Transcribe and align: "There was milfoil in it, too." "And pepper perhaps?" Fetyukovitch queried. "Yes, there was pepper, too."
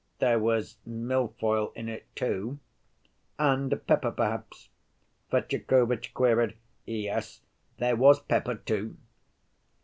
"There 0.17 0.39
was 0.39 0.77
milfoil 0.83 1.71
in 1.75 1.87
it, 1.87 2.07
too." 2.15 2.57
"And 3.37 3.69
pepper 3.85 4.09
perhaps?" 4.09 4.69
Fetyukovitch 5.29 6.15
queried. 6.15 6.55
"Yes, 6.87 7.41
there 7.77 7.95
was 7.95 8.19
pepper, 8.19 8.55
too." 8.55 8.97